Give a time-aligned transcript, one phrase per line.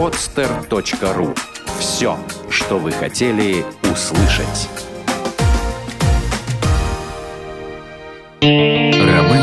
[0.00, 1.36] podster.ru
[1.78, 4.70] Все, что вы хотели услышать.
[8.40, 9.36] Рабы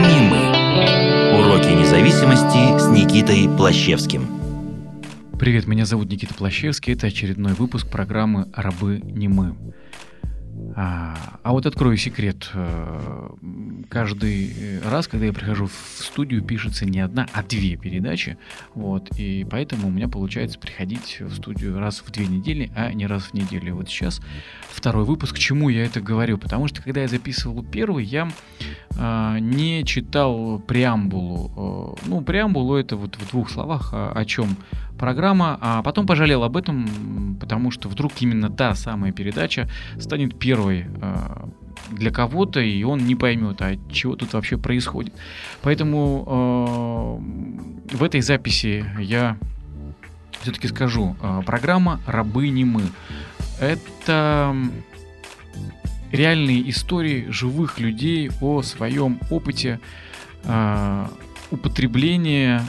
[0.00, 1.38] не мы.
[1.38, 4.26] Уроки независимости с Никитой Плащевским.
[5.38, 6.94] Привет, меня зовут Никита Плащевский.
[6.94, 9.54] Это очередной выпуск программы «Рабы не мы».
[10.76, 12.50] А, а вот открою секрет.
[12.54, 13.30] Э,
[13.88, 18.38] каждый раз, когда я прихожу в студию, пишется не одна, а две передачи.
[18.74, 23.06] Вот, и поэтому у меня получается приходить в студию раз в две недели, а не
[23.06, 23.76] раз в неделю.
[23.76, 24.20] Вот сейчас
[24.68, 25.34] второй выпуск.
[25.34, 26.38] К чему я это говорю?
[26.38, 28.30] Потому что когда я записывал первый, я
[28.96, 31.96] э, не читал преамбулу.
[32.04, 34.56] Э, ну, преамбулу это вот в двух словах о, о чем
[34.98, 40.86] программа, а потом пожалел об этом, потому что вдруг именно та самая передача станет первой
[41.00, 41.16] э,
[41.90, 45.14] для кого-то, и он не поймет, а чего тут вообще происходит.
[45.62, 47.20] Поэтому
[47.90, 49.36] э, в этой записи я
[50.42, 52.82] все-таки скажу, э, программа «Рабы не мы».
[53.60, 54.54] Это
[56.12, 59.80] реальные истории живых людей о своем опыте
[60.44, 61.06] э,
[61.50, 62.62] употребления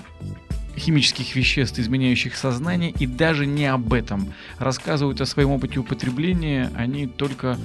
[0.80, 4.34] химических веществ, изменяющих сознание, и даже не об этом.
[4.58, 7.58] Рассказывают о своем опыте употребления они только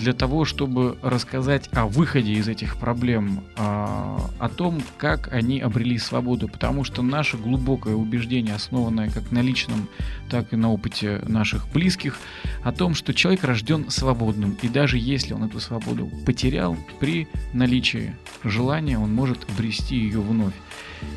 [0.00, 5.98] для того, чтобы рассказать о выходе из этих проблем, э, о том, как они обрели
[5.98, 6.48] свободу.
[6.48, 9.88] Потому что наше глубокое убеждение, основанное как на личном,
[10.28, 12.18] так и на опыте наших близких,
[12.64, 14.56] о том, что человек рожден свободным.
[14.62, 20.54] И даже если он эту свободу потерял, при наличии желания он может обрести ее вновь.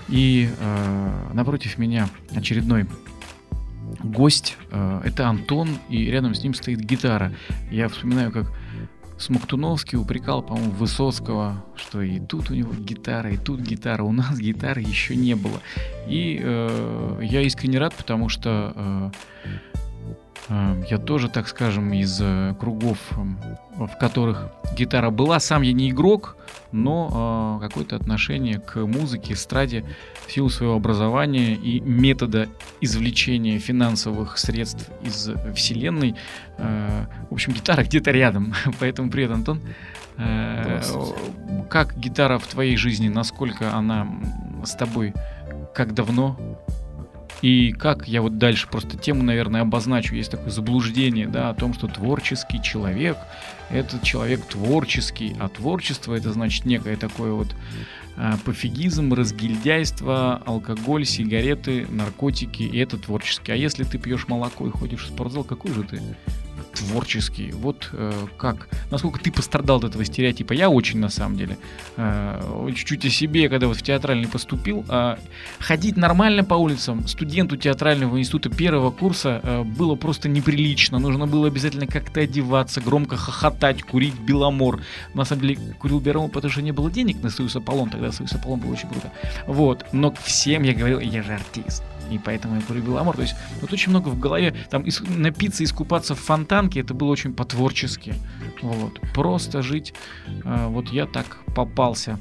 [0.08, 2.86] И э, напротив меня очередной
[4.04, 4.58] гость.
[4.72, 7.34] Э, это Антон, и рядом с ним стоит гитара.
[7.72, 8.52] Я вспоминаю, как
[9.18, 14.04] Смоктуновский упрекал, по-моему, Высоцкого, что и тут у него гитара, и тут гитара.
[14.04, 15.62] У нас гитары еще не было.
[16.08, 19.12] И э, я искренне рад, потому что э,
[20.50, 22.98] э, я тоже, так скажем, из э, кругов,
[23.78, 25.40] в которых гитара была.
[25.40, 26.36] Сам я не игрок,
[26.72, 29.86] но э, какое-то отношение к музыке, эстраде
[30.28, 32.48] в силу своего образования и метода
[32.82, 36.16] извлечения финансовых средств из вселенной.
[36.58, 38.54] Э, в общем, гитара где-то рядом.
[38.80, 39.62] Поэтому привет, Антон.
[40.18, 40.82] Э,
[41.70, 43.10] как гитара в твоей жизни?
[43.10, 44.08] Насколько она
[44.64, 45.14] с тобой?
[45.74, 46.38] Как давно?
[47.42, 50.16] И как я вот дальше просто тему, наверное, обозначу.
[50.16, 53.18] Есть такое заблуждение, да, о том, что творческий человек—
[53.70, 57.56] это человек творческий, а творчество— это значит некое такое вот
[58.18, 63.52] э, пофигизм, разгильдяйство, алкоголь, сигареты, наркотики, и это творческий.
[63.52, 66.02] А если ты пьешь молоко и ходишь в спортзал, какой же ты?
[66.76, 67.52] Творческий.
[67.52, 70.54] Вот э, как, насколько ты пострадал от этого стереотипа.
[70.54, 71.58] Я очень, на самом деле,
[71.98, 74.86] э, чуть-чуть о себе, когда вот в театральный поступил.
[74.90, 75.18] Э,
[75.60, 81.00] ходить нормально по улицам студенту театрального института первого курса э, было просто неприлично.
[81.00, 84.82] Нужно было обязательно как-то одеваться, громко хохотать, курить беломор.
[85.14, 87.90] На самом деле, курил беломор, потому что не было денег на Союз Аполлон.
[87.90, 89.12] Тогда Союз Аполлон был очень круто.
[89.48, 89.86] Вот.
[89.92, 93.16] Но всем я говорил, я же артист и поэтому я полюбил Амор.
[93.16, 97.10] То есть вот очень много в голове, там ис- напиться, искупаться в фонтанке, это было
[97.10, 98.14] очень по-творчески.
[98.62, 99.00] Вот.
[99.14, 99.94] Просто жить,
[100.44, 102.20] э, вот я так попался.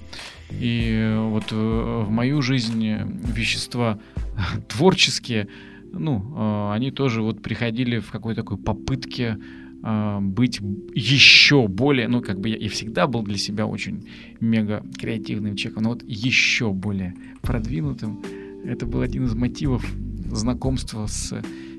[0.50, 3.98] И вот э, в мою жизнь вещества
[4.68, 5.48] творческие,
[5.92, 9.38] ну, э, они тоже вот приходили в какой-то такой попытке
[9.82, 10.60] э, быть
[10.94, 14.08] еще более, ну, как бы я и всегда был для себя очень
[14.40, 18.22] мега креативным человеком, но вот еще более продвинутым,
[18.66, 19.84] это был один из мотивов
[20.30, 21.34] знакомства с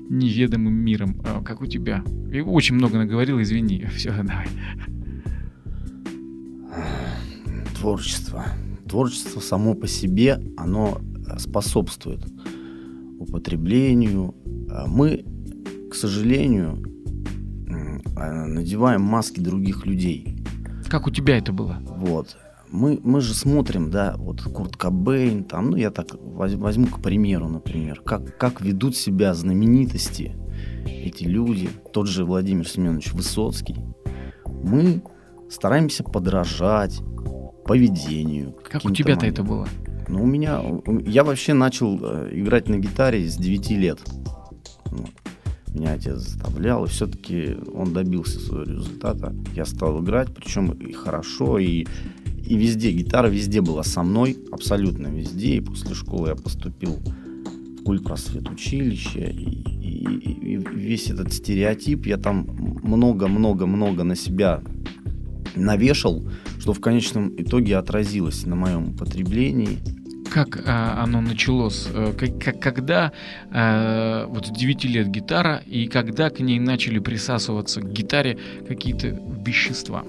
[0.08, 1.20] неведомым миром.
[1.24, 2.04] А, как у тебя?
[2.30, 3.86] Я очень много наговорил, извини.
[3.94, 4.46] Все, давай.
[7.78, 8.44] Творчество.
[8.88, 11.00] Творчество само по себе, оно
[11.38, 12.20] способствует
[13.18, 14.34] употреблению.
[14.70, 15.24] А мы,
[15.90, 16.82] к сожалению,
[18.16, 20.38] а, надеваем маски других людей.
[20.88, 21.78] Как у тебя это было?
[21.82, 22.36] Вот
[22.70, 27.48] мы, мы же смотрим, да, вот Курт Кобейн, там, ну я так возьму к примеру,
[27.48, 30.34] например, как, как ведут себя знаменитости
[30.86, 33.76] эти люди, тот же Владимир Семенович Высоцкий.
[34.44, 35.02] Мы
[35.50, 37.00] стараемся подражать
[37.64, 38.54] поведению.
[38.68, 39.66] Как у тебя-то это было?
[40.08, 40.62] Ну, у меня...
[41.04, 44.00] Я вообще начал э, играть на гитаре с 9 лет.
[44.86, 45.10] Вот.
[45.68, 49.34] Меня отец заставлял, и все-таки он добился своего результата.
[49.54, 51.86] Я стал играть, причем и хорошо, и
[52.46, 55.56] и везде, гитара везде была со мной, абсолютно везде.
[55.56, 56.98] И после школы я поступил
[57.78, 59.30] в культ просвет училище.
[59.30, 62.46] И, и, и весь этот стереотип я там
[62.82, 64.62] много-много-много на себя
[65.54, 66.22] навешал,
[66.58, 69.78] что в конечном итоге отразилось на моем употреблении.
[70.32, 71.88] как а, оно началось?
[71.94, 73.12] Э, Как, как- когда
[73.50, 78.36] а, вот с 9 лет гитара, и когда к ней начали присасываться к гитаре
[78.68, 80.04] какие-то вещества?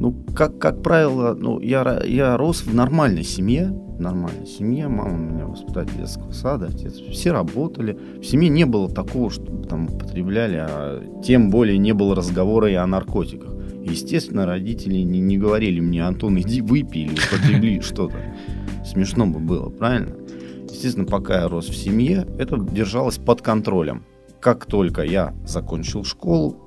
[0.00, 5.16] Ну, как, как правило, ну, я, я рос в нормальной семье, нормальной семье, мама у
[5.16, 7.98] меня воспитатель детского сада, отец, все работали.
[8.20, 12.74] В семье не было такого, чтобы там употребляли, а тем более не было разговора и
[12.74, 13.52] о наркотиках.
[13.82, 18.16] Естественно, родители не, не говорили мне, Антон, иди выпей или употребли что-то.
[18.84, 20.14] Смешно бы было, правильно?
[20.70, 24.04] Естественно, пока я рос в семье, это держалось под контролем.
[24.40, 26.66] Как только я закончил школу,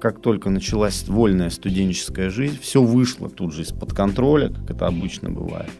[0.00, 5.30] как только началась вольная студенческая жизнь, все вышло тут же из-под контроля, как это обычно
[5.30, 5.70] бывает.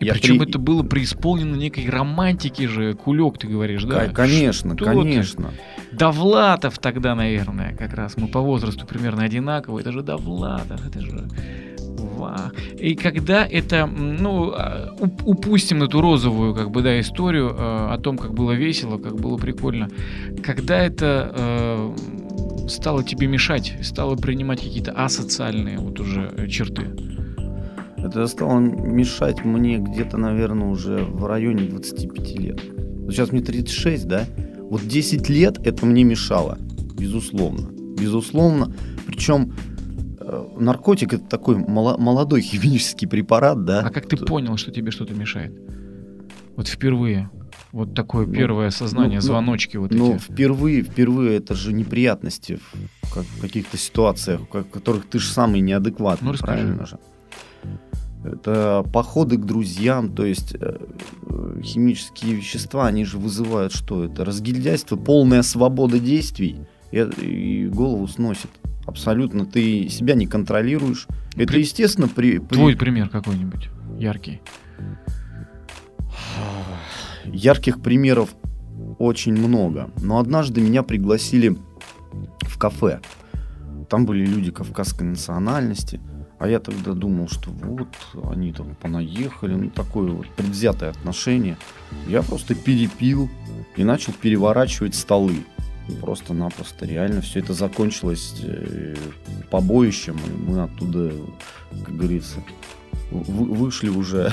[0.00, 4.06] И Я причем при- это было преисполнено некой романтики же, кулек, ты говоришь, да?
[4.06, 4.90] Конечно, Что ты?
[4.92, 5.50] конечно.
[5.90, 8.16] Довлатов тогда, наверное, как раз.
[8.16, 9.82] Мы по возрасту примерно одинаковые.
[9.82, 11.28] Это же Довлатов, это же...
[12.16, 12.52] Ва.
[12.78, 17.54] И когда это, ну, а, уп- упустим эту розовую, как бы, да, историю э,
[17.92, 19.88] о том, как было весело, как было прикольно,
[20.44, 21.96] когда это э,
[22.68, 26.86] стало тебе мешать, стало принимать какие-то асоциальные вот уже э, черты.
[27.96, 32.60] Это стало мешать мне где-то, наверное, уже в районе 25 лет.
[32.76, 34.24] Вот сейчас мне 36, да?
[34.60, 36.58] Вот 10 лет это мне мешало,
[36.98, 37.68] безусловно.
[37.98, 38.72] Безусловно.
[39.06, 39.52] Причем
[40.20, 43.80] э, наркотик это такой моло- молодой химический препарат, да?
[43.80, 45.52] А как ты понял, что тебе что-то мешает?
[46.56, 47.30] Вот впервые.
[47.72, 50.22] Вот такое Ну, первое сознание, ну, ну, звоночки вот Ну, эти.
[50.22, 55.60] впервые, впервые это же неприятности в как- в каких-то ситуациях, в которых ты же самый
[55.60, 56.62] неадекватный, Ну, расскажи.
[56.62, 56.98] правильно же?
[58.24, 60.76] Это походы к друзьям, то есть э,
[61.28, 64.04] э, химические вещества, они же вызывают что?
[64.04, 66.56] Это разгильдяйство, полная свобода действий
[66.90, 68.50] и, и голову сносит.
[68.86, 69.44] Абсолютно.
[69.46, 71.06] Ты себя не контролируешь.
[71.36, 73.68] Это, При- естественно, при, при- Твой пример какой-нибудь
[73.98, 74.40] яркий.
[77.32, 78.34] Ярких примеров
[78.98, 79.90] очень много.
[80.02, 81.56] Но однажды меня пригласили
[82.42, 83.00] в кафе.
[83.88, 86.00] Там были люди кавказской национальности.
[86.38, 87.88] А я тогда думал, что вот
[88.30, 91.56] они там понаехали, ну такое вот предвзятое отношение.
[92.06, 93.28] Я просто перепил
[93.76, 95.34] и начал переворачивать столы.
[96.00, 98.94] Просто-напросто реально все это закончилось э,
[99.50, 101.10] побоищем, и мы оттуда,
[101.84, 102.36] как говорится,
[103.10, 104.32] вы- вышли уже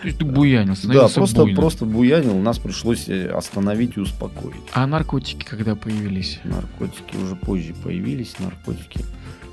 [0.00, 1.56] То есть ты буянил, да, просто, буйным.
[1.56, 4.56] просто буянил, нас пришлось э, остановить и успокоить.
[4.72, 6.38] А наркотики когда появились?
[6.44, 9.04] Наркотики уже позже появились, наркотики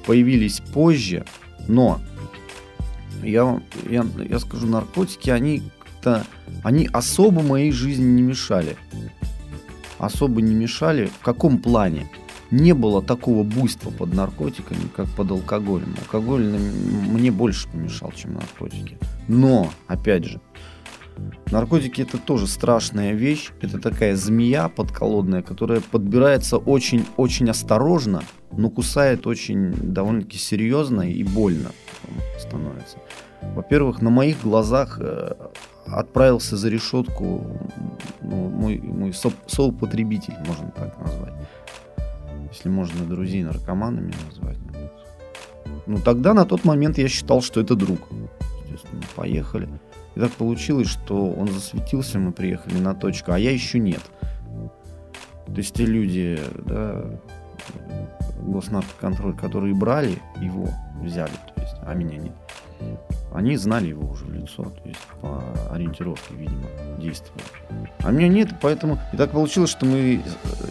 [0.06, 1.26] появились позже,
[1.68, 2.00] но
[3.24, 3.60] я,
[3.90, 6.26] я, я скажу, наркотики, они как-то,
[6.64, 8.78] они особо моей жизни не мешали.
[9.98, 11.08] Особо не мешали.
[11.08, 12.10] В каком плане?
[12.52, 15.96] Не было такого буйства под наркотиками, как под алкоголем.
[16.00, 18.98] Алкоголь мне больше помешал, чем наркотики.
[19.28, 20.40] Но, опять же,
[21.52, 23.52] Наркотики это тоже страшная вещь.
[23.62, 31.72] Это такая змея подколодная, которая подбирается очень-очень осторожно, но кусает очень довольно-таки серьезно и больно
[32.38, 32.98] становится.
[33.42, 35.36] Во-первых, на моих глазах э,
[35.86, 37.46] отправился за решетку
[38.22, 41.34] ну, мой, мой со- соупотребитель, можно так назвать.
[42.56, 44.58] Если можно друзей наркоманами назвать.
[45.86, 48.00] Ну, тогда на тот момент я считал, что это друг.
[48.64, 49.68] Естественно, поехали.
[50.16, 54.02] И так получилось, что он засветился, мы приехали на точку, а я еще нет.
[55.48, 57.04] То есть те люди, да,
[58.42, 60.70] госнаркоконтроль, которые брали его,
[61.02, 62.34] взяли, то есть, а меня нет.
[63.34, 66.68] Они знали его уже в лицо, то есть по ориентировке, видимо,
[67.00, 67.44] действовали.
[68.00, 68.98] А меня нет, поэтому...
[69.12, 70.24] И так получилось, что мы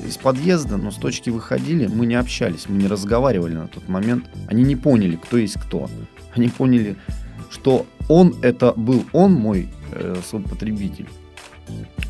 [0.06, 4.25] из- подъезда, но с точки выходили, мы не общались, мы не разговаривали на тот момент.
[4.49, 5.90] Они не поняли, кто есть кто.
[6.34, 6.96] Они поняли,
[7.50, 11.08] что он это был он мой э, соупотребитель.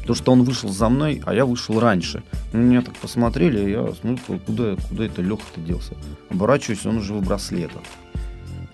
[0.06, 2.22] То, что он вышел за мной, а я вышел раньше.
[2.52, 5.94] Ну, меня так посмотрели, я смотрю, куда, куда это Леха-то делся.
[6.30, 7.82] Оборачиваюсь, он уже в браслетах.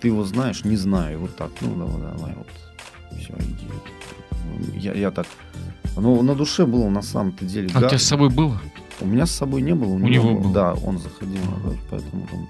[0.01, 0.65] Ты его знаешь?
[0.65, 1.19] Не знаю.
[1.19, 2.47] Вот так, ну давай, давай, вот.
[3.19, 4.79] Все, иди.
[4.79, 5.27] Я, я так...
[5.95, 7.69] Ну, на душе было на самом-то деле.
[7.73, 8.59] А у тебя с собой было?
[9.01, 9.89] у меня с собой не было.
[9.89, 10.41] У, У него был.
[10.41, 10.53] был.
[10.53, 12.47] Да, он заходил на поэтому там.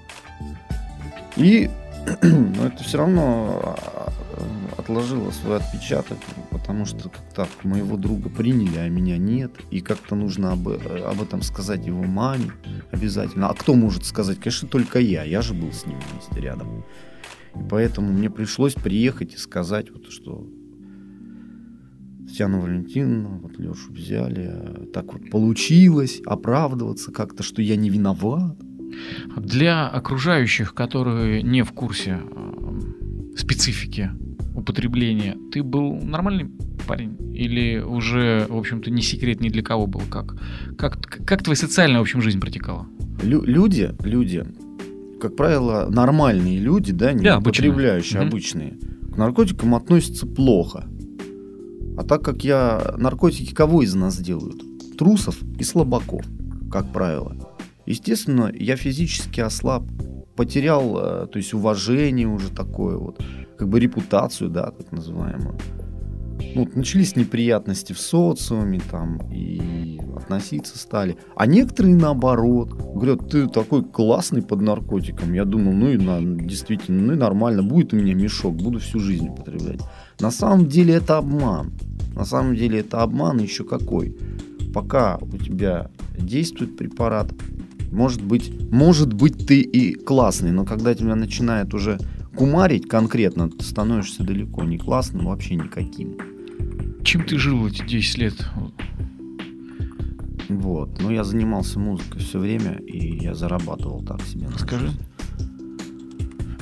[1.36, 1.70] И
[2.22, 4.12] но это все равно а,
[4.76, 6.18] отложило свой отпечаток,
[6.50, 9.52] потому что так моего друга приняли, а меня нет.
[9.70, 12.52] И как-то нужно об, об этом сказать его маме
[12.90, 13.48] обязательно.
[13.48, 14.38] А кто может сказать?
[14.40, 15.22] Конечно, только я.
[15.22, 16.84] Я же был с ним вместе рядом.
[17.54, 20.46] И поэтому мне пришлось приехать и сказать, вот, что
[22.26, 28.56] Татьяна Валентиновна, вот Лешу взяли, а так вот получилось, оправдываться как-то, что я не виноват.
[29.36, 32.80] Для окружающих, которые не в курсе э,
[33.36, 34.10] специфики
[34.54, 36.50] употребления, ты был нормальный
[36.86, 37.16] парень?
[37.34, 40.02] Или уже, в общем-то, не секрет ни для кого был?
[40.10, 40.36] Как,
[40.76, 42.86] как, как твоя социальная, в общем, жизнь протекала?
[43.22, 44.44] Лю- люди, люди,
[45.22, 47.70] как правило, нормальные люди, да, не Да, обычные.
[47.70, 48.28] употребляющие, Мгм.
[48.28, 48.78] обычные,
[49.12, 50.84] к наркотикам относятся плохо.
[51.96, 52.94] А так как я...
[52.98, 54.60] Наркотики кого из нас делают?
[54.98, 56.24] Трусов и слабаков,
[56.72, 57.36] как правило.
[57.86, 59.84] Естественно, я физически ослаб,
[60.34, 63.22] потерял, э, то есть уважение уже такое вот,
[63.56, 65.56] как бы репутацию, да, так называемую.
[66.54, 71.16] Ну, начались неприятности в социуме там, и относиться стали.
[71.36, 72.72] А некоторые наоборот.
[72.72, 75.32] Говорят, ты такой классный под наркотиком.
[75.32, 78.98] Я думал, ну и на, действительно, ну и нормально, будет у меня мешок, буду всю
[78.98, 79.80] жизнь употреблять.
[80.20, 81.72] На самом деле это обман.
[82.14, 84.16] На самом деле это обман еще какой.
[84.74, 87.32] Пока у тебя действует препарат,
[87.90, 91.98] может быть, может быть ты и классный, но когда тебя начинает уже
[92.34, 96.16] кумарить конкретно, ты становишься далеко не классным, вообще никаким.
[97.04, 98.34] Чем ты жил эти 10 лет?
[100.48, 101.00] Вот.
[101.00, 104.48] Но я занимался музыкой все время, и я зарабатывал так себе.
[104.48, 104.98] жизнь.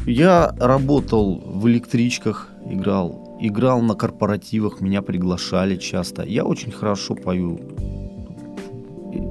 [0.07, 6.25] Я работал в электричках, играл, играл на корпоративах, меня приглашали часто.
[6.25, 7.61] Я очень хорошо пою.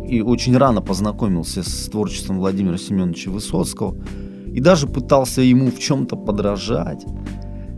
[0.07, 3.95] И очень рано познакомился с творчеством Владимира Семеновича Высоцкого.
[4.53, 7.05] И даже пытался ему в чем-то подражать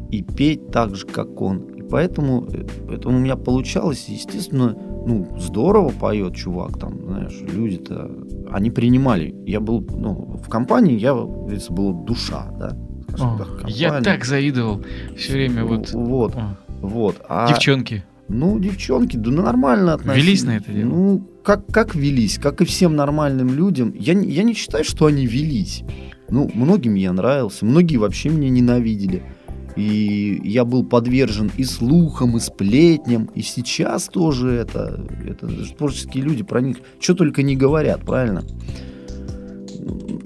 [0.09, 1.70] и петь так же, как он.
[1.91, 4.05] Поэтому э, это у меня получалось.
[4.07, 8.09] Естественно, ну, здорово поет чувак, там, знаешь, люди-то,
[8.49, 9.35] они принимали.
[9.45, 12.77] Я был, ну, в компании, я, говорится, была душа, да.
[13.19, 14.83] О, так, я так завидовал
[15.17, 15.91] все время вот.
[15.91, 17.21] Вот, О, вот.
[17.27, 18.03] А, Девчонки.
[18.29, 20.25] Ну, девчонки, да нормально относились.
[20.25, 20.87] Велись на это дело?
[20.87, 23.93] Ну, как, как велись, как и всем нормальным людям.
[23.97, 25.83] Я, я не считаю, что они велись.
[26.29, 29.23] Ну, многим я нравился, многие вообще меня ненавидели.
[29.75, 33.29] И я был подвержен и слухам, и сплетням.
[33.35, 35.47] И сейчас тоже это, это
[35.77, 38.43] творческие люди, про них что только не говорят, правильно?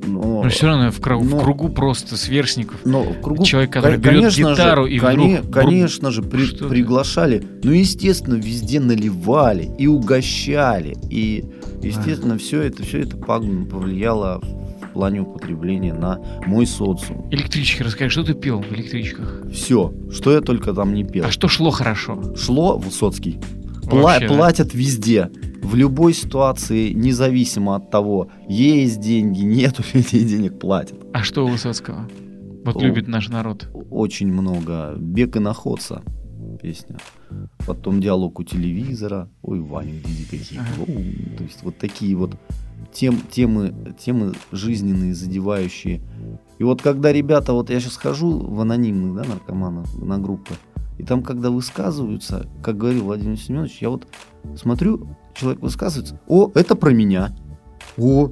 [0.08, 2.82] Но, Но все равно в, кру- в но- кругу просто сверстников.
[2.86, 5.54] но в кругу Человек, который Кон- берет конечно же, гитару и коне- вдруг...
[5.54, 7.44] Конечно же, при- Что приглашали.
[7.64, 10.96] Ну, естественно, везде наливали и угощали.
[11.10, 11.46] И,
[11.82, 14.65] естественно, все это, все это повлияло в
[14.96, 17.28] плане употребления на мой социум.
[17.32, 19.44] Электрички, расскажи, что ты пел в электричках?
[19.52, 21.26] Все, что я только там не пел.
[21.26, 22.34] А что шло хорошо?
[22.36, 23.40] Шло Высоцкий.
[23.84, 24.34] Пла- Вообще, да?
[24.36, 25.30] платят везде.
[25.62, 30.98] В любой ситуации, независимо от того, есть деньги, нету людей денег, платят.
[31.14, 32.08] А что у Высоцкого?
[32.66, 32.80] Вот О.
[32.80, 33.68] любит наш народ.
[33.92, 34.96] очень много.
[34.98, 36.02] Бег и находца
[36.62, 36.98] песня.
[37.68, 39.30] Потом диалог у телевизора.
[39.44, 40.60] Ой, Ваня, види какие.
[40.60, 40.86] Ага.
[41.38, 42.32] То есть вот такие вот
[42.96, 46.02] тем, темы, темы жизненные, задевающие.
[46.58, 50.54] И вот когда ребята, вот я сейчас хожу в анонимных, да, наркоманов, на группы,
[50.98, 54.08] и там, когда высказываются, как говорил Владимир Семенович, я вот
[54.56, 57.36] смотрю, человек высказывается, о, это про меня,
[57.98, 58.32] о,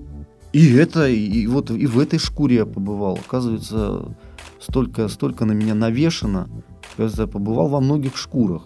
[0.53, 3.19] и это, и вот и в этой шкуре я побывал.
[3.25, 4.15] Оказывается,
[4.59, 6.47] столько, столько на меня навешено.
[6.93, 8.63] Оказывается, я побывал во многих шкурах.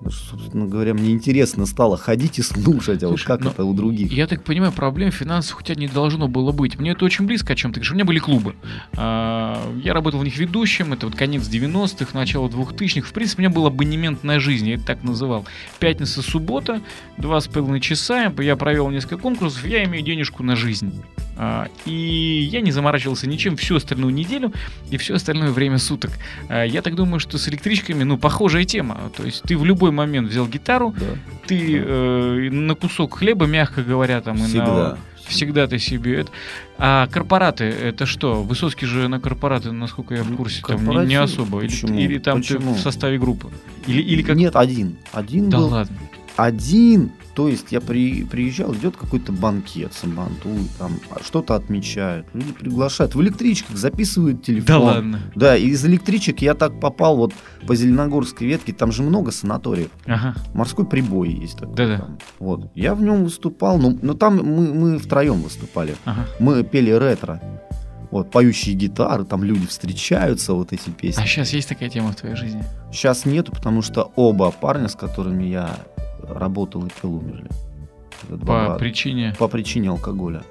[0.00, 3.74] Даже, Собственно говоря, мне интересно стало ходить и слушать, а вот как но это у
[3.74, 4.10] других.
[4.12, 6.78] Я так понимаю, проблем финансовых у тебя не должно было быть.
[6.78, 7.92] Мне это очень близко, о чем ты говоришь.
[7.92, 8.54] У меня были клубы.
[8.96, 10.92] А, Я работал в них ведущим.
[10.92, 13.06] Это вот конец 90-х, начало 2000-х.
[13.08, 15.44] В принципе, у меня был абонемент на жизнь, я это так называл.
[15.78, 16.80] Пятница, суббота,
[17.18, 18.32] два с половиной часа.
[18.38, 21.02] Я провел несколько конкурсов, я имею денежку на жизнь.
[21.42, 24.52] А, И я не заморачивался ничем всю остальную неделю
[24.90, 26.10] и все остальное время суток.
[26.50, 29.10] А, Я так думаю, что с электричками, ну, похожая тема.
[29.16, 31.06] То есть ты в любой момент взял гитару, Да.
[31.46, 34.98] ты э, на кусок хлеба, мягко говоря, там и на Всегда.
[35.28, 36.30] всегда ты себе это.
[36.76, 38.42] А корпораты это что?
[38.42, 41.60] Высоцкий же на корпораты, насколько я в курсе, там не, не особо.
[41.60, 41.98] Или, Почему?
[41.98, 42.74] или там Почему?
[42.74, 43.48] ты в составе группы.
[43.86, 44.36] Или, или как.
[44.36, 44.96] Нет, один.
[45.12, 45.68] Один да был.
[45.68, 45.96] ладно.
[46.36, 47.12] Один.
[47.40, 53.14] То есть я при, приезжал, идет какой-то банкет, сабантуй, там а, что-то отмечают, люди приглашают.
[53.14, 54.66] В электричках записывают телефон.
[54.66, 55.20] Да ладно.
[55.34, 57.32] Да, и из электричек я так попал вот
[57.66, 59.88] по Зеленогорской ветке, там же много санаториев.
[60.04, 60.34] Ага.
[60.52, 61.76] Морской прибой есть такой.
[61.76, 61.98] Да-да.
[62.00, 62.18] там.
[62.40, 62.70] Вот.
[62.74, 65.96] Я в нем выступал, но, но там мы, мы втроем выступали.
[66.04, 66.26] Ага.
[66.40, 67.40] Мы пели ретро.
[68.10, 71.22] Вот, поющие гитары, там люди встречаются, вот эти песни.
[71.22, 72.62] А сейчас есть такая тема в твоей жизни?
[72.92, 75.78] Сейчас нету, потому что оба парня, с которыми я
[76.34, 77.48] работал и пел, умерли.
[78.46, 80.42] По причине По причине алкоголя.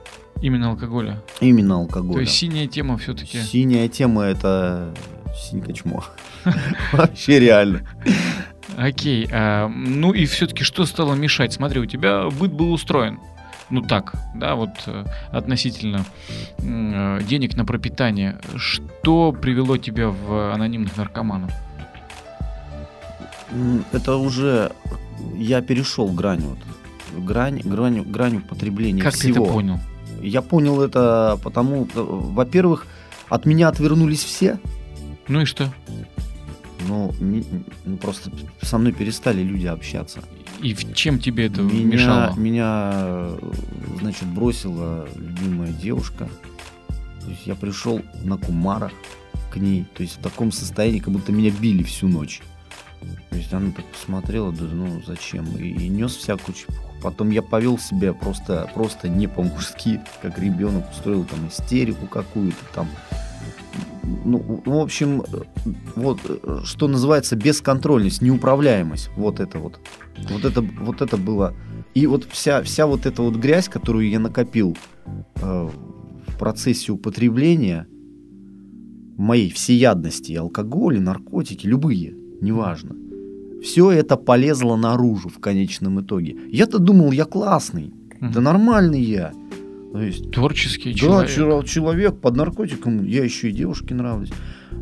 [0.42, 1.22] именно алкоголя.
[1.40, 2.16] Именно алкоголя.
[2.16, 3.40] То есть синяя тема все-таки.
[3.42, 4.94] Синяя тема это
[5.36, 6.04] синька чмо.
[6.94, 7.82] Вообще реально.
[8.78, 9.28] Окей.
[9.32, 11.54] а, ну и все-таки что стало мешать?
[11.54, 13.20] Смотри, у тебя быт был устроен.
[13.70, 16.04] Ну так, да, вот э, относительно
[16.58, 18.40] э, денег на пропитание.
[18.56, 21.52] Что привело тебя в анонимных наркоманов?
[23.92, 24.72] Это уже
[25.36, 26.60] я перешел грань вот.
[27.26, 29.46] Грань, грань, грань употребления Как ты всего.
[29.46, 29.80] это понял?
[30.22, 32.86] Я понял это потому, э, во-первых,
[33.30, 34.60] от меня отвернулись все.
[35.28, 35.72] Ну и что?
[36.88, 37.46] Ну, ми-
[37.86, 40.20] ну, просто со мной перестали люди общаться.
[40.62, 42.36] И в чем тебе это меня, мешало?
[42.36, 43.40] меня, э,
[44.00, 46.28] значит, бросила любимая девушка.
[47.22, 48.92] То есть я пришел на кумарах
[49.52, 52.42] к ней, то есть в таком состоянии, как будто меня били всю ночь.
[53.30, 56.94] То есть она посмотрела, да ну зачем, и, и нес всякую чепуху.
[57.02, 62.88] Потом я повел себя просто, просто не по-мужски, как ребенок, устроил там истерику какую-то там.
[64.26, 65.24] Ну, в общем,
[65.96, 66.20] вот,
[66.66, 69.80] что называется бесконтрольность, неуправляемость, вот это вот.
[70.30, 71.54] Вот это, вот это было.
[71.94, 74.76] И вот вся, вся вот эта вот грязь, которую я накопил
[75.06, 75.70] э,
[76.28, 77.88] в процессе употребления,
[79.18, 82.96] моей всеядности, алкоголь, наркотики, любые, неважно.
[83.64, 86.36] Все это полезло наружу в конечном итоге.
[86.50, 88.32] Я-то думал, я классный, Мгм.
[88.34, 89.34] да нормальный я.
[89.92, 91.32] То есть, Творческий да, человек.
[91.32, 94.32] чела- человек под наркотиком, я еще и девушке нравлюсь.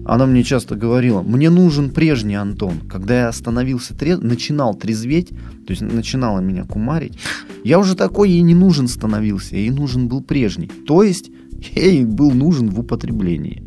[0.05, 2.73] Она мне часто говорила, мне нужен прежний Антон.
[2.89, 7.17] Когда я остановился, трез- начинал трезветь, то есть начинала меня кумарить,
[7.63, 10.69] я уже такой ей не нужен становился, ей нужен был прежний.
[10.85, 11.31] То есть
[11.75, 13.63] ей был нужен в употреблении.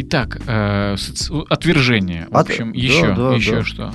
[0.00, 0.94] Итак, э,
[1.48, 2.28] отвержение.
[2.30, 3.62] В От- общем, да, еще, да, еще да.
[3.64, 3.92] что?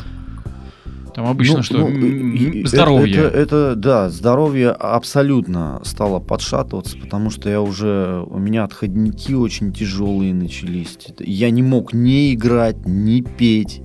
[1.16, 1.78] Там обычно Ну, что?
[1.88, 3.16] ну, Здоровье.
[3.24, 9.72] Это, это, да, здоровье абсолютно стало подшатываться, потому что я уже, у меня отходники очень
[9.72, 10.98] тяжелые начались.
[11.20, 13.82] Я не мог ни играть, ни петь.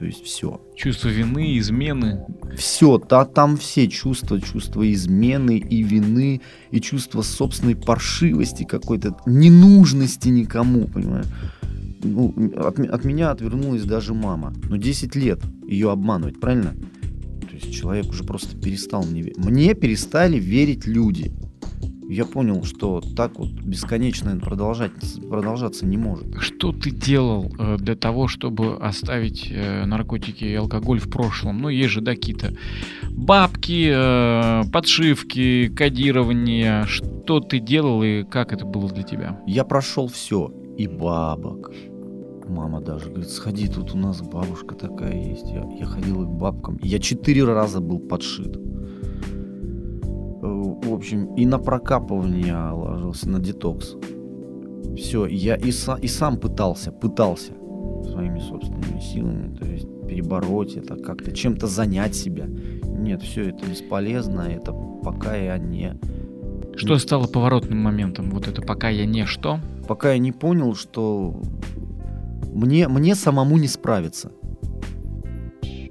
[0.00, 0.58] То есть все.
[0.74, 2.24] Чувство вины, измены.
[2.56, 6.40] Все, да, там все чувства, чувства измены и вины,
[6.70, 11.26] и чувство собственной паршивости какой-то, ненужности никому, понимаешь?
[12.02, 14.54] Ну, от, от меня отвернулась даже мама.
[14.70, 16.74] Но 10 лет ее обманывать, правильно?
[17.42, 19.36] То есть человек уже просто перестал мне верить.
[19.36, 21.30] Мне перестали верить люди.
[22.10, 24.90] Я понял, что так вот бесконечно продолжать,
[25.28, 26.26] продолжаться не может.
[26.40, 31.62] Что ты делал э, для того, чтобы оставить э, наркотики и алкоголь в прошлом?
[31.62, 32.52] Ну, есть же, да, какие-то
[33.10, 36.84] бабки, э, подшивки, кодирование.
[36.86, 39.40] Что ты делал и как это было для тебя?
[39.46, 40.52] Я прошел все.
[40.76, 41.70] И бабок.
[42.48, 45.48] Мама даже говорит, сходи, тут у нас бабушка такая есть.
[45.48, 46.80] Я, я ходил к бабкам.
[46.82, 48.58] Я четыре раза был подшит.
[50.42, 53.96] Э, В общем, и на прокапывание ложился, на детокс.
[54.96, 57.52] Все, я и, са- и сам пытался, пытался
[58.10, 62.46] своими собственными силами, то есть перебороть это, как-то чем-то занять себя.
[62.46, 64.72] Нет, все это бесполезно, это
[65.04, 65.96] пока я не
[66.76, 68.30] Что стало поворотным моментом?
[68.30, 69.60] Вот это пока я не что?
[69.86, 71.34] пока я не понял, что
[72.54, 74.30] мне, мне самому не справиться.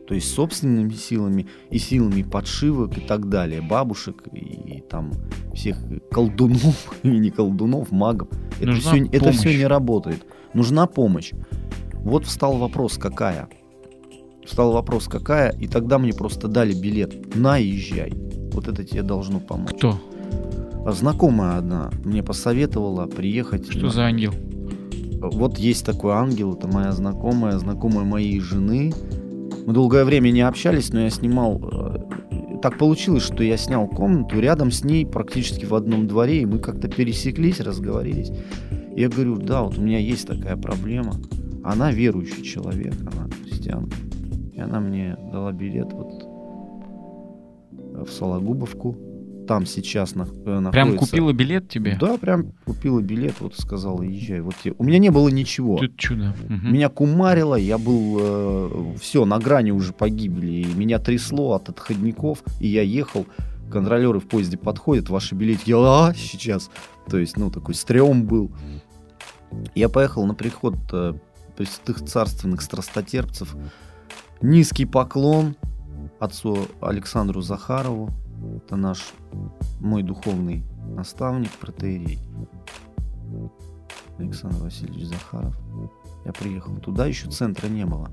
[0.10, 5.12] То есть собственными силами и силами подшивок и так далее, бабушек и, и там
[5.54, 5.78] всех
[6.10, 8.28] колдунов и не колдунов, магов.
[8.60, 10.26] Это Нужна все, это все не работает.
[10.56, 11.32] Нужна помощь.
[11.93, 13.50] Вот встал вопрос, какая.
[14.43, 17.36] Встал вопрос, какая, и тогда мне просто дали билет.
[17.36, 18.12] На, езжай.
[18.52, 19.76] Вот это тебе должно помочь.
[19.78, 20.02] Кто?
[20.88, 23.69] А Знакомая одна мне посоветовала приехать.
[23.69, 24.34] Что на- за ангел?
[25.22, 28.91] Вот есть такой ангел, это моя знакомая, знакомая моей жены.
[29.69, 31.62] Мы долгое время не общались, но я снимал...
[31.62, 36.45] э, Так получилось, что я снял комнату рядом с ней, практически в одном дворе, и
[36.47, 38.32] мы как-то пересеклись, разговорились.
[38.95, 41.17] Я говорю, да, вот у меня есть такая проблема.
[41.63, 43.95] Она верующий человек, она христианка.
[44.55, 46.23] И она мне дала билет вот
[48.08, 48.97] в Сологубовку.
[49.49, 51.07] Там сейчас нах- э, Прям находится...
[51.07, 51.97] купила билет тебе?
[51.99, 54.41] Да, прям купила билет, вот сказала, езжай.
[54.41, 54.75] Вот тебе.
[54.77, 55.79] У меня не было ничего.
[55.79, 56.35] Тут чудо.
[56.47, 56.71] Мгм.
[56.71, 60.51] Меня кумарило, я был все на грани уже погибели.
[60.51, 63.25] И меня трясло от отходников, и я ехал.
[63.71, 66.69] Контролеры в поезде подходят, ваши билеты, я а, сейчас.
[67.09, 68.51] То есть, ну, такой стрём был.
[69.73, 71.15] Я поехал на приход э,
[71.57, 73.55] пресвятых царственных страстотерпцев.
[74.43, 75.55] Низкий поклон
[76.19, 78.12] отцу Александру Захарову.
[78.58, 79.13] Это наш,
[79.80, 80.63] мой духовный
[80.95, 82.19] наставник, протеерей.
[84.17, 85.56] Александр Васильевич Захаров.
[86.25, 88.10] Я приехал туда, еще центра не было.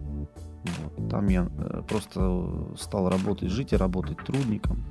[0.64, 1.08] Вот.
[1.10, 4.84] Там я э, просто стал работать, жить и работать трудником.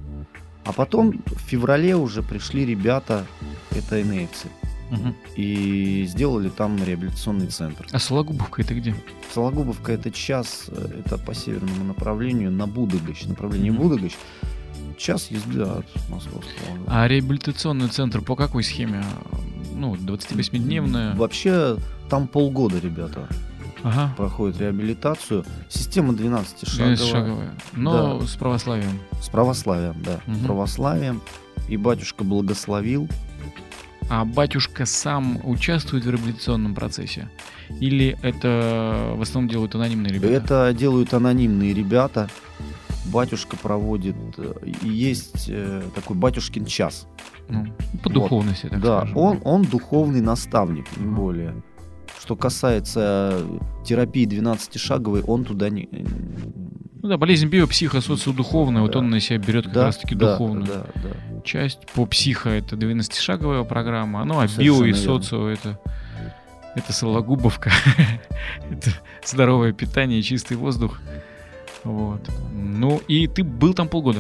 [0.66, 3.26] А потом в феврале уже пришли ребята,
[3.72, 4.48] это НФцы,
[4.92, 5.16] Мгм.
[5.36, 7.88] и сделали там реабилитационный центр.
[7.92, 8.96] А Сологубовка это где?
[9.34, 13.82] Сологубовка это час, э, это по северному направлению на Будыгощ, направление Мгм.
[13.82, 14.14] Будыгощ.
[14.98, 16.78] Час езды от московского.
[16.88, 19.04] А реабилитационный центр по какой схеме?
[19.74, 21.16] Ну, 28-дневная.
[21.16, 21.78] Вообще
[22.10, 23.28] там полгода, ребята.
[23.84, 24.12] Ага.
[24.18, 25.46] проходит реабилитацию.
[25.70, 26.96] Система 12 шаговая.
[26.96, 27.50] 12-шаговая.
[27.74, 28.26] Но Да.
[28.26, 29.00] с православием.
[29.22, 30.20] С православием, да.
[30.26, 30.46] Мгм.
[30.46, 31.22] Православием.
[31.70, 33.08] И батюшка благословил.
[34.10, 37.30] А батюшка сам участвует в реабилитационном процессе?
[37.80, 40.34] Или это в основном делают анонимные ребята?
[40.34, 42.28] Это делают анонимные ребята.
[43.06, 44.16] Батюшка проводит.
[44.38, 47.08] э, И есть э, такой батюшкин час.
[47.50, 47.66] Ну,
[48.04, 48.14] по Вот.
[48.14, 49.18] духовности, так да, скажем.
[49.18, 51.16] он, он духовный наставник, не Ага.
[51.16, 51.64] более.
[52.20, 53.40] Что касается
[53.86, 55.88] терапии 12-шаговой, он туда не...
[57.04, 59.00] Ну да, болезнь биопсихосоциодуховная, вот Да.
[59.00, 61.42] он на себя берет как Да, раз-таки да, духовную Да, да.
[61.44, 61.86] часть.
[61.94, 65.80] По психо это 12-шаговая программа, ну а Совершенно био и социо это,
[66.76, 67.72] это Сологубовка,
[68.72, 68.90] это
[69.24, 71.00] здоровое питание, чистый воздух.
[71.86, 72.20] Вот.
[72.52, 74.20] Ну и ты был там полгода.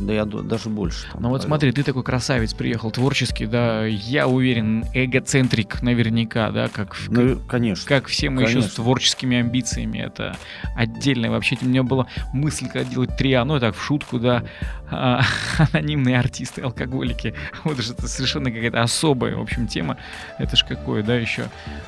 [0.00, 1.06] Да я даже больше.
[1.18, 6.96] Ну вот смотри, ты такой красавец, приехал творческий, да, я уверен, эгоцентрик наверняка, да, как,
[7.08, 7.86] Ну, конечно.
[7.86, 8.82] как все мы еще с Конечно.
[8.82, 9.98] творческими амбициями.
[9.98, 10.36] Это
[10.74, 11.30] отдельно.
[11.30, 14.42] Вообще, у меня была мысль, когда делать триа, ну, так, в шутку, да,
[14.90, 15.20] а,
[15.72, 17.34] анонимные артисты, алкоголики.
[17.64, 19.98] Вот же это совершенно какая-то особая, в общем, тема.
[20.38, 21.44] Это ж какое, да, еще.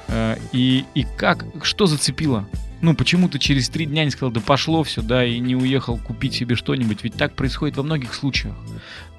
[0.08, 2.46] А, И, и как, что зацепило?
[2.82, 5.96] Ну, почему ты через три дня не сказал, да пошло все, да, и не уехал
[5.98, 7.02] купить себе что-нибудь?
[7.02, 8.54] Ведь так происходит во многих случаях.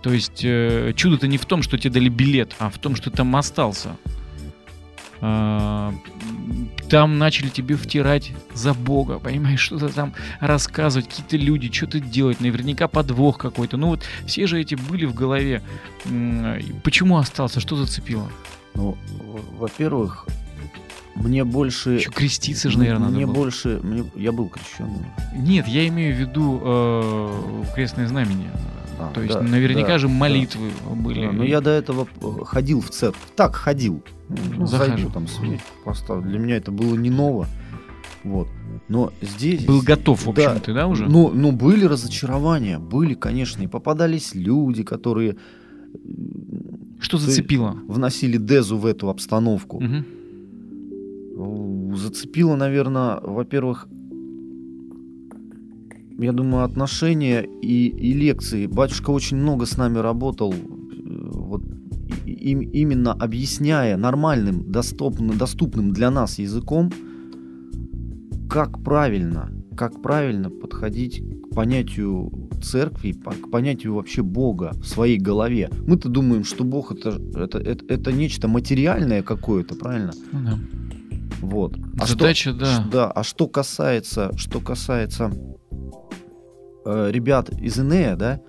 [0.01, 3.09] То есть э, чудо-то не в том, что тебе дали билет, а в том, что
[3.09, 3.97] там остался.
[5.21, 5.99] М,
[6.89, 12.87] там начали тебе втирать за Бога, понимаешь, что-то там рассказывать, какие-то люди, что-то делать, наверняка
[12.87, 13.77] подвох какой-то.
[13.77, 15.63] Ну вот все же эти были в голове.
[16.83, 17.59] Почему остался?
[17.59, 18.29] Что зацепило?
[18.75, 18.95] Ну,
[19.57, 20.27] во-первых,
[21.21, 21.91] мне больше...
[21.91, 23.43] Еще креститься же, наверное, мне надо было.
[23.43, 23.79] больше...
[23.83, 25.05] мне- я был крещенным.
[25.35, 28.51] Нет, я имею в виду э, крестное знамение.
[28.99, 30.13] А, То есть да, наверняка да, же да.
[30.13, 31.25] молитвы были.
[31.27, 33.21] Да, но я до этого э, ходил в церковь.
[33.35, 34.01] Так, ходил.
[34.29, 35.09] Ну, Захожу.
[35.11, 36.29] там свечку поставлю.
[36.29, 37.47] Для меня это было не ново.
[38.23, 38.47] Вот.
[38.87, 39.65] Но здесь...
[39.65, 40.49] Был готов, в Да.
[40.51, 41.05] общем, ты, да, уже?
[41.07, 45.37] Ну, ну, были разочарования, были, конечно, и попадались люди, которые
[45.93, 47.77] м, Что зацепило?
[47.87, 49.79] вносили дезу в эту обстановку.
[49.79, 50.05] Мгм.
[51.95, 53.87] Зацепило, наверное, во-первых,
[56.19, 58.65] я думаю, отношения и, и лекции.
[58.65, 60.57] Батюшка очень много с нами работал, э,
[61.33, 61.61] вот
[62.25, 66.91] им- именно объясняя нормальным, доступным, доступным для нас языком,
[68.49, 71.21] как правильно, как правильно подходить
[71.51, 72.31] к понятию
[72.63, 75.69] церкви, к понятию вообще Бога в своей голове.
[75.87, 80.13] Мы-то думаем, что Бог это, это, это, это нечто материальное какое-то, правильно?
[80.31, 80.57] Ну да.
[81.41, 81.75] Вот.
[82.05, 82.85] Задача, что, да.
[82.91, 83.11] да.
[83.11, 85.31] А что касается, что касается
[86.85, 88.41] э, ребят из Инея, да,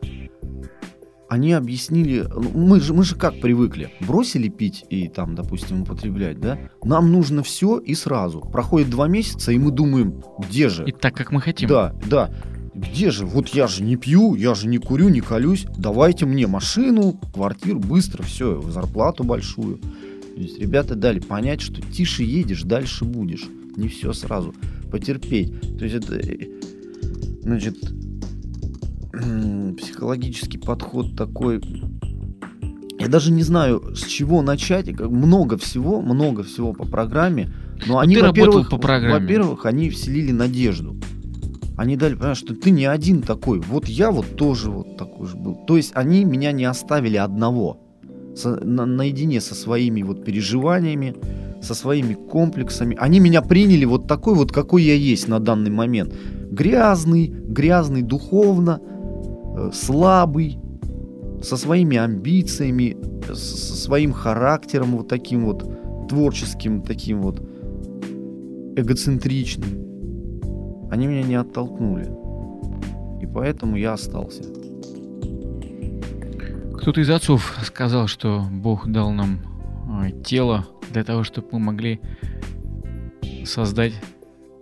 [1.29, 6.40] они объяснили, ну, мы же, мы же как привыкли, бросили пить и там, допустим, употреблять,
[6.40, 8.40] да, нам нужно все и сразу.
[8.40, 10.87] Проходит два месяца, и мы думаем, где же?
[10.87, 11.68] И так, как мы хотим.
[11.68, 12.31] Да, да.
[12.74, 13.27] Где же?
[13.27, 15.66] Вот я же не пью, я же не курю, не колюсь.
[15.77, 19.81] Давайте мне машину, квартиру, быстро, все, зарплату большую.
[20.38, 23.48] То есть ребята дали понять, что тише едешь, дальше будешь.
[23.74, 24.55] Не все сразу.
[24.88, 25.53] Потерпеть.
[25.77, 26.46] То есть это, э,
[27.42, 27.77] значит,
[29.77, 31.61] психологический подход такой.
[33.01, 34.94] Я даже не знаю, с чего начать.
[34.94, 37.53] Как Много всего, много всего по программе.
[37.88, 39.18] Но они, ты работал во-первых, по программе.
[39.18, 40.96] во-первых, они вселили надежду.
[41.77, 43.59] Они дали понять, что ты не один такой.
[43.59, 45.57] Вот я вот тоже вот такой же был.
[45.66, 47.88] То есть они меня не оставили одного.
[48.37, 51.14] Со- на- наедине со своими вот переживаниями,
[51.62, 52.97] со своими комплексами.
[52.99, 56.14] Они меня приняли вот такой вот, какой я есть на данный момент.
[56.51, 58.81] Грязный, грязный духовно,
[59.57, 60.59] э, слабый,
[61.43, 67.41] со своими амбициями, со своим характером вот таким вот творческим, таким вот
[68.77, 69.69] эгоцентричным.
[70.91, 72.09] Они меня не оттолкнули.
[73.21, 74.43] И поэтому я остался.
[76.88, 79.40] Кто-то из отцов сказал, что Бог дал нам
[79.90, 82.01] а, тело для того, чтобы мы могли
[83.44, 83.92] создать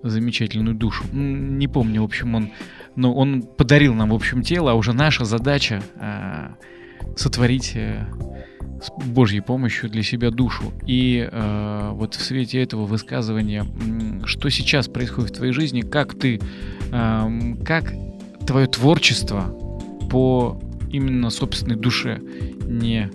[0.03, 1.05] замечательную душу.
[1.13, 2.51] Не помню, в общем, он,
[2.97, 6.57] но он подарил нам, в общем, тело, а уже наша задача а,
[7.15, 8.09] сотворить э,
[8.83, 10.73] с Божьей помощью для себя душу.
[10.85, 13.65] И э, вот в свете этого высказывания,
[14.25, 16.41] что сейчас происходит в твоей жизни, как ты,
[16.91, 17.95] эм, как
[18.45, 19.43] твое творчество
[20.11, 20.61] по
[20.91, 22.21] именно собственной душе,
[22.67, 23.11] не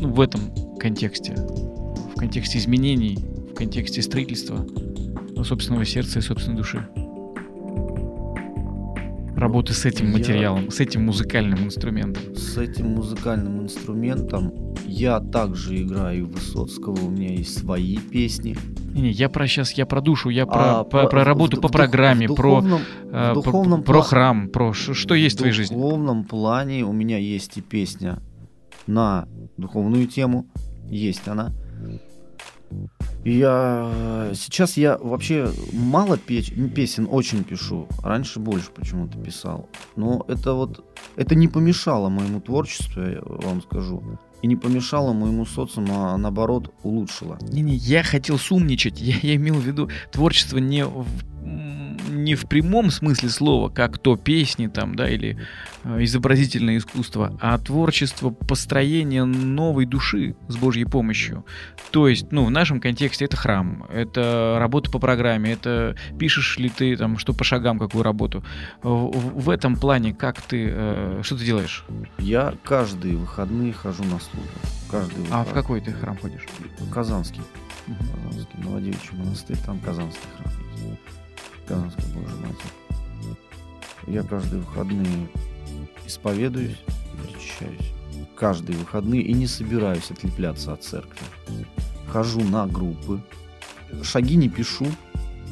[0.00, 0.40] ну, в этом
[0.78, 3.16] контексте, в контексте изменений,
[3.52, 4.66] в контексте строительства
[5.44, 6.86] собственного сердца и собственной души.
[9.36, 12.22] работы с этим Я- материалом, с этим музыкальным инструментом?
[12.36, 14.52] С этим музыкальным инструментом
[14.92, 18.56] я также играю Высоцкого, у меня есть свои песни.
[18.94, 21.60] Не, я про сейчас, я про душу, я про, А, про, про в- работу в
[21.60, 25.36] по программе, в про, духовном, э, в про- духовном про пла- храм, про что есть
[25.36, 25.74] в твоей В жизни.
[25.74, 28.20] духовном плане у меня есть и песня
[28.86, 29.26] на
[29.56, 30.46] духовную тему,
[30.90, 31.52] есть она.
[33.24, 39.68] Я сейчас я вообще мало печ- песен очень пишу, раньше больше почему-то писал.
[39.96, 40.84] Но это вот
[41.16, 44.02] это не помешало моему творчеству, я вам скажу,
[44.42, 47.38] и не помешало моему социуму, а наоборот улучшило.
[47.40, 49.00] Не-не, я хотел сумничать.
[49.00, 51.06] Я, я имел в виду творчество не в,
[51.42, 55.38] не в прямом смысле слова, как то песни там, да, или
[55.84, 61.44] э, изобразительное искусство, а творчество построения новой души с Божьей помощью.
[61.90, 66.68] То есть, ну, в нашем контексте это храм, это работа по программе, это пишешь ли
[66.68, 68.44] ты там, что по шагам, какую работу.
[68.82, 71.84] В, в- этом плане как ты, э, что ты делаешь?
[72.18, 74.48] Я каждые выходные хожу на службу.
[74.90, 76.46] Каждый А в какой ты храм ходишь?
[76.92, 77.42] Казанский.
[77.86, 80.52] Казанский, Новодевичий монастырь, там Казанский храм
[81.72, 83.34] Казанская Божья Матерь.
[84.06, 85.28] Я каждые выходные
[86.06, 87.92] исповедуюсь и причащаюсь.
[88.36, 91.24] Каждые выходные и не собираюсь отлепляться от церкви.
[92.08, 93.22] Хожу на группы.
[94.02, 94.86] Шаги не пишу.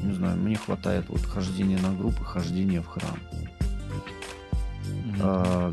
[0.02, 3.18] Не знаю, мне хватает вот хождения на группы, хождения в храм.
[5.22, 5.72] А,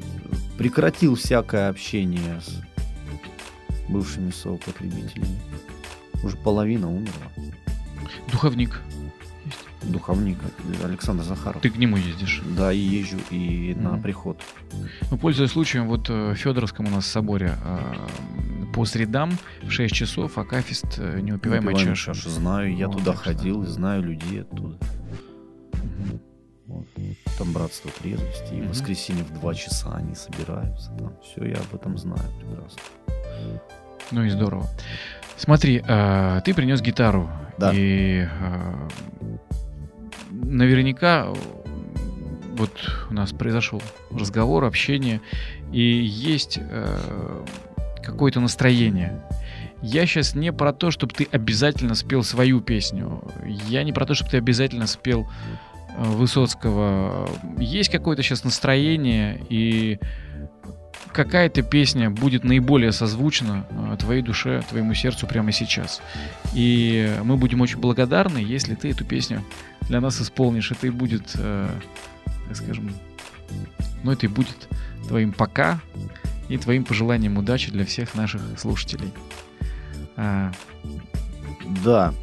[0.57, 2.61] прекратил всякое общение с
[3.89, 5.39] бывшими соупотребителями.
[6.23, 7.31] Уже половина умерла.
[8.31, 8.81] Духовник.
[9.87, 10.37] Духовник
[10.83, 11.61] Александр Захаров.
[11.61, 12.41] Ты к нему ездишь.
[12.57, 14.01] Да, и езжу, и на Мгм.
[14.01, 14.41] приход.
[15.11, 17.77] Ну, пользуясь случаем, вот э, в Федоровском у нас соборе э,
[18.73, 19.31] по средам
[19.63, 22.13] в 6 часов Акафист э, неупиваемая Выпиваем чаша.
[22.13, 22.29] чашу.
[22.29, 24.77] Знаю, я Вот, туда так что- ходил и знаю людей оттуда.
[25.73, 26.19] Мгм.
[26.67, 26.85] Вот.
[27.37, 28.53] Там братство трезвости.
[28.53, 28.69] И в Мгм.
[28.69, 30.91] воскресенье в 2 часа они собираются.
[30.99, 32.81] Там все, я об этом знаю прекрасно.
[34.11, 34.67] Ну и здорово.
[35.37, 37.29] Смотри, э, ты принес гитару.
[37.57, 37.71] Да.
[37.73, 38.87] И э,
[40.31, 41.33] наверняка э,
[42.57, 42.71] вот
[43.09, 45.21] у нас произошел разговор, общение,
[45.71, 47.45] и есть э,
[48.03, 49.21] какое-то настроение.
[49.81, 53.23] Я сейчас не про то, чтобы ты обязательно спел свою песню.
[53.67, 55.29] Я не про то, чтобы ты обязательно спел
[55.95, 57.29] э, Высоцкого.
[57.59, 59.99] Есть какое-то сейчас настроение, и
[61.13, 66.01] какая-то песня будет наиболее созвучна э, твоей душе, твоему сердцу прямо сейчас.
[66.55, 69.43] И мы будем очень благодарны, если ты эту песню
[69.87, 70.71] для нас исполнишь.
[70.71, 71.69] Это и будет, э,
[72.47, 72.91] так скажем,
[74.03, 74.67] ну это и будет
[75.07, 75.79] твоим пока
[76.49, 79.11] и твоим пожеланием удачи для всех наших слушателей.
[80.15, 80.51] А,
[81.83, 82.13] Да,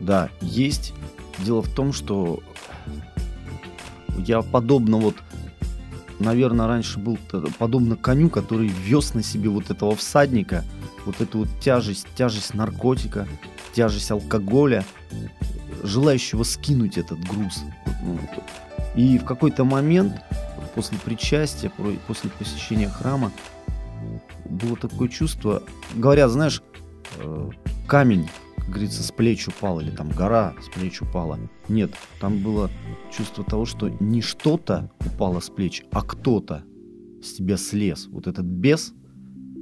[0.00, 0.94] да, есть.
[1.38, 2.42] Дело в том, что
[4.16, 5.16] я подобно вот,
[6.18, 7.18] наверное, раньше был
[7.58, 10.64] подобно коню, который вез на себе вот этого всадника,
[11.04, 13.26] вот эту вот тяжесть, тяжесть наркотика,
[13.74, 14.84] тяжесть алкоголя,
[15.82, 17.62] желающего скинуть этот груз.
[18.02, 18.18] Ну.
[18.94, 20.14] И в какой-то момент
[20.74, 21.70] после причастия,
[22.06, 23.32] после посещения храма,
[24.48, 25.62] было такое чувство,
[25.94, 26.62] говорят, знаешь,
[27.18, 27.50] э,
[27.86, 31.38] камень, как говорится, с плеч упал, или там гора с плеч упала.
[31.68, 32.70] Нет, там было
[33.16, 36.64] чувство того, что не что-то упало с плеч, а кто-то
[37.22, 38.08] с тебя слез.
[38.10, 38.92] Вот этот бес,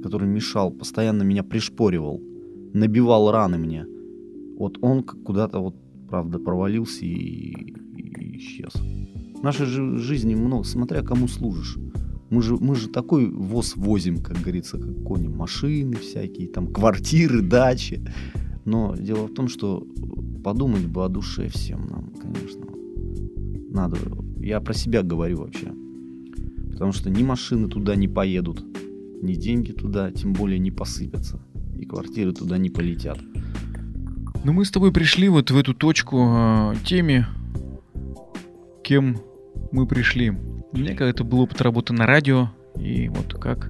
[0.03, 2.21] который мешал, постоянно меня пришпоривал,
[2.73, 3.85] набивал раны мне.
[4.57, 5.75] Вот он куда-то вот,
[6.09, 8.73] правда, провалился и, и исчез.
[8.73, 11.77] В нашей жи- жизни много, смотря кому служишь.
[12.29, 15.27] Мы же, мы же такой воз возим, как говорится, как кони.
[15.27, 18.05] Машины всякие, там квартиры, дачи.
[18.65, 19.87] Но дело в том, что
[20.43, 22.65] подумать бы о душе всем нам, конечно.
[23.71, 23.97] Надо.
[24.37, 25.73] Я про себя говорю вообще.
[26.71, 28.63] Потому что ни машины туда не поедут,
[29.21, 31.41] ни деньги туда, тем более не посыпятся.
[31.77, 33.19] И квартиры туда не полетят.
[34.43, 37.27] Ну, мы с тобой пришли вот в эту точку э, теме,
[38.83, 39.19] кем
[39.71, 40.29] мы пришли.
[40.29, 42.49] У меня когда-то был опыт работы на радио,
[42.79, 43.69] и вот как,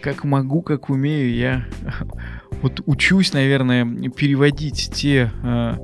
[0.00, 1.66] как могу, как умею, я
[2.62, 5.74] вот учусь, наверное, переводить те, э,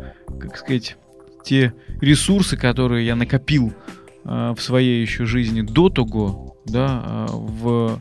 [0.41, 0.97] как сказать,
[1.45, 3.75] те ресурсы, которые я накопил
[4.25, 8.01] э, в своей еще жизни до того, да, э, в,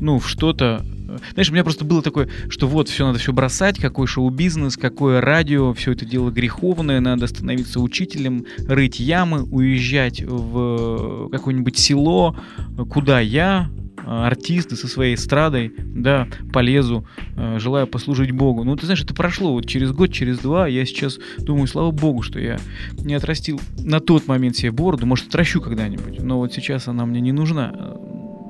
[0.00, 0.84] ну, в что-то,
[1.32, 5.20] знаешь, у меня просто было такое, что вот все надо все бросать, какой шоу-бизнес, какое
[5.20, 12.36] радио, все это дело греховное, надо становиться учителем, рыть ямы, уезжать в какое-нибудь село,
[12.90, 13.70] куда я,
[14.04, 18.64] артист и со своей эстрадой, да, полезу, э, желаю послужить Богу.
[18.64, 20.66] Ну, ты знаешь, это прошло вот через год, через два.
[20.66, 22.58] Я сейчас думаю, слава Богу, что я
[22.98, 25.06] не отрастил на тот момент себе бороду.
[25.06, 27.72] Может, отращу когда-нибудь, но вот сейчас она мне не нужна.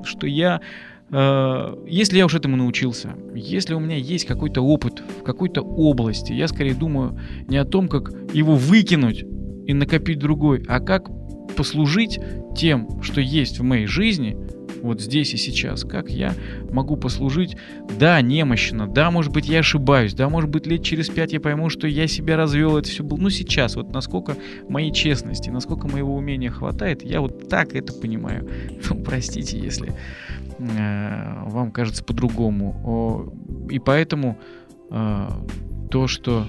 [0.05, 5.23] Что я Э, если я уж этому научился, если у меня есть какой-то опыт в
[5.23, 9.23] какой-то области, я скорее думаю не о том, как его выкинуть
[9.67, 11.09] и накопить другой, а как
[11.55, 12.19] послужить
[12.57, 14.37] тем, что есть в моей жизни,
[14.81, 16.33] вот здесь и сейчас, как я
[16.69, 17.55] могу послужить,
[17.97, 21.69] да, немощно, да, может быть, я ошибаюсь, да, может быть, лет через пять я пойму,
[21.69, 24.35] что я себя развел, это все было, ну, сейчас, вот насколько
[24.67, 28.49] моей честности, насколько моего умения хватает, я вот так это понимаю.
[28.89, 29.93] Ну, простите, если
[30.42, 33.33] Э, вам кажется по-другому.
[33.69, 34.37] И поэтому
[34.91, 35.27] э,
[35.89, 36.45] то, что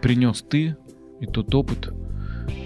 [0.00, 0.76] принес ты,
[1.20, 1.92] и тот опыт,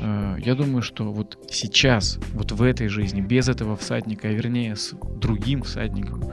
[0.00, 4.76] э, я думаю, что вот сейчас, вот в этой жизни, без этого всадника, а вернее
[4.76, 6.24] с другим всадником,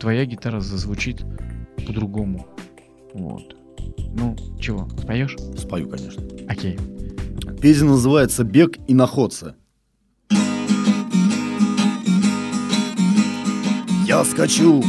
[0.00, 1.24] твоя гитара зазвучит
[1.86, 2.46] по-другому.
[3.14, 3.56] Вот.
[4.14, 5.36] Ну, чего, споешь?
[5.56, 6.22] Спою, конечно.
[6.48, 6.78] Окей.
[7.60, 9.54] Песня называется «Бег и находцы».
[14.12, 14.84] Я скачу,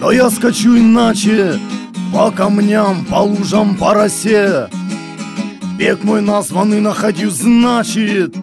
[0.00, 1.56] но я скачу иначе.
[2.12, 4.68] По камням, по лужам, по росе.
[5.78, 8.34] Бег мой названный находю, значит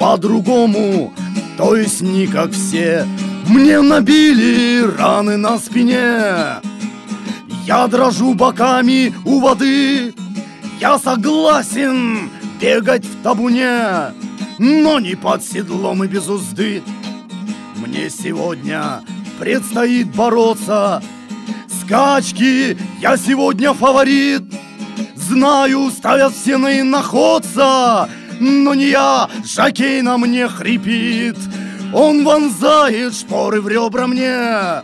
[0.00, 1.14] По-другому,
[1.56, 3.06] то есть не как все.
[3.46, 6.60] Мне набили раны на спине.
[7.64, 10.14] Я дрожу боками у воды.
[10.80, 12.28] Я согласен
[12.60, 14.14] бегать в табуне.
[14.58, 16.82] Но не под седлом и без узды.
[17.76, 19.00] Мне сегодня
[19.38, 21.02] предстоит бороться.
[21.68, 24.42] Скачки, я сегодня фаворит.
[25.14, 31.36] Знаю, ставят все на иноходца Но не я, жакей на мне хрипит.
[31.92, 34.82] Он вонзает шпоры в ребра мне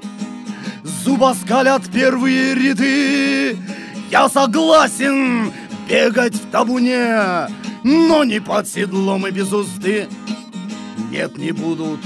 [0.83, 3.59] Зубоскалят первые ряды.
[4.11, 5.53] Я согласен
[5.89, 7.49] бегать в табуне
[7.85, 10.09] Но не под седлом и без узды.
[11.11, 12.01] Нет, не будут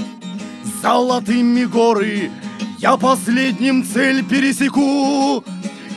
[0.85, 2.29] золотыми горы.
[2.77, 5.43] Я последним цель пересеку.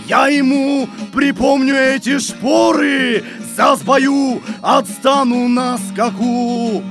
[0.06, 3.22] Я ему припомню эти шпоры.
[3.54, 6.82] За сбою отстану на скаку.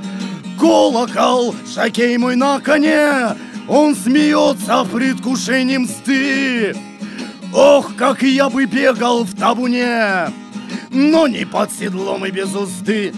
[0.60, 3.34] Колокол, шакей мой на коне.
[3.66, 6.74] Он смеется в предвкушении мсты
[7.52, 10.30] Ох, как я бы бегал в табуне
[10.90, 13.12] Но не под седлом и без узды.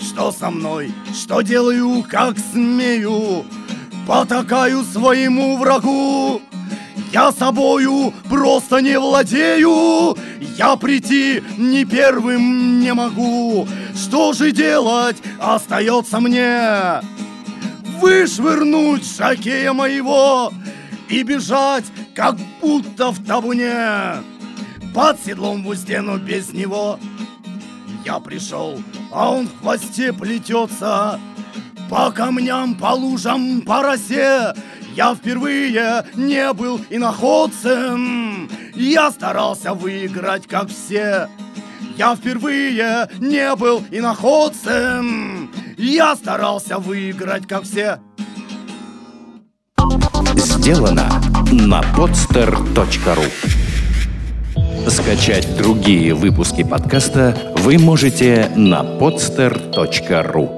[0.00, 3.44] Что со мной, что делаю, как смею
[4.08, 6.40] потакаю своему врагу.
[7.12, 10.16] Я собою просто не владею,
[10.56, 13.68] я прийти не первым не могу.
[13.94, 17.02] Что же делать остается мне?
[18.00, 20.52] Вышвырнуть шакея моего
[21.08, 24.22] и бежать, как будто в табуне.
[24.94, 26.98] Под седлом в но без него
[28.06, 28.80] я пришел,
[29.12, 31.20] а он в хвосте плетется.
[31.88, 34.52] По камням, по лужам, по росе.
[34.94, 38.50] Я впервые не был иноходцем.
[38.74, 41.28] Я старался выиграть, как все.
[41.96, 45.50] Я впервые не был иноходцем.
[45.76, 48.00] Я старался выиграть, как все.
[50.36, 51.08] Сделано
[51.50, 53.24] на podster.ru
[54.90, 60.57] Скачать другие выпуски подкаста вы можете на podster.ru